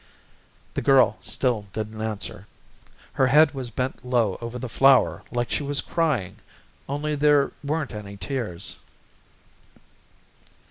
[0.73, 2.47] The girl still didn't answer.
[3.13, 6.37] Her head was bent low over the flower like she was crying,
[6.89, 8.77] only there weren't any tears.